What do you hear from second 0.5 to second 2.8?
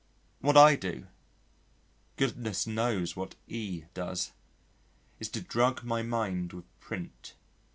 I do (goodness